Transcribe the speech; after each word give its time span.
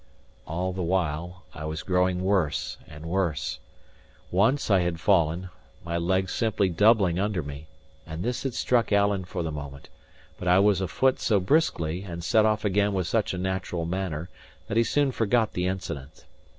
All 0.47 0.73
the 0.73 0.81
while, 0.81 1.43
I 1.53 1.65
was 1.65 1.83
growing 1.83 2.23
worse 2.23 2.77
and 2.87 3.05
worse. 3.05 3.59
Once 4.31 4.71
I 4.71 4.79
had 4.79 4.99
fallen, 4.99 5.51
my 5.85 5.95
leg 5.99 6.27
simply 6.27 6.69
doubling 6.69 7.19
under 7.19 7.43
me, 7.43 7.67
and 8.07 8.23
this 8.23 8.41
had 8.41 8.55
struck 8.55 8.91
Alan 8.91 9.25
for 9.25 9.43
the 9.43 9.51
moment; 9.51 9.89
but 10.39 10.47
I 10.47 10.57
was 10.57 10.81
afoot 10.81 11.19
so 11.19 11.39
briskly, 11.39 12.01
and 12.01 12.23
set 12.23 12.47
off 12.47 12.65
again 12.65 12.93
with 12.93 13.05
such 13.05 13.35
a 13.35 13.37
natural 13.37 13.85
manner, 13.85 14.27
that 14.67 14.75
he 14.75 14.83
soon 14.83 15.11
forgot 15.11 15.53
the 15.53 15.67
incident. 15.67 16.25